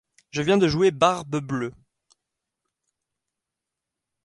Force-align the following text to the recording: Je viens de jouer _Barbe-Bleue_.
Je 0.31 0.41
viens 0.41 0.57
de 0.57 0.67
jouer 0.67 0.89
_Barbe-Bleue_. 0.89 1.73